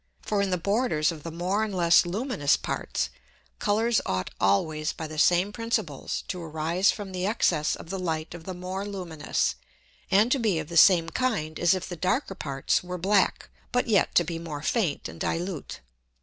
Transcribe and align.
For 0.23 0.41
in 0.41 0.49
the 0.49 0.57
borders 0.57 1.11
of 1.11 1.21
the 1.21 1.29
more 1.29 1.63
and 1.63 1.75
less 1.75 2.07
luminous 2.07 2.57
Parts, 2.57 3.11
Colours 3.59 4.01
ought 4.03 4.31
always 4.41 4.93
by 4.93 5.05
the 5.05 5.19
same 5.19 5.51
Principles 5.51 6.23
to 6.27 6.41
arise 6.41 6.89
from 6.89 7.11
the 7.11 7.27
Excess 7.27 7.75
of 7.75 7.91
the 7.91 7.99
Light 7.99 8.33
of 8.33 8.45
the 8.45 8.55
more 8.55 8.83
luminous, 8.83 9.53
and 10.09 10.31
to 10.31 10.39
be 10.39 10.57
of 10.57 10.69
the 10.69 10.75
same 10.75 11.09
kind 11.09 11.59
as 11.59 11.75
if 11.75 11.87
the 11.87 11.95
darker 11.95 12.33
parts 12.33 12.83
were 12.83 12.97
black, 12.97 13.51
but 13.71 13.87
yet 13.87 14.15
to 14.15 14.23
be 14.23 14.39
more 14.39 14.63
faint 14.63 15.07
and 15.07 15.19
dilute. 15.19 15.81